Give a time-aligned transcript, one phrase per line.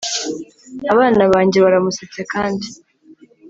[0.93, 2.67] abana banjye baramusetse kandi